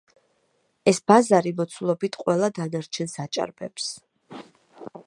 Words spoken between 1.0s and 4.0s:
ბაზარი მოცულობით ყველა დანარჩენს აჭარბებს.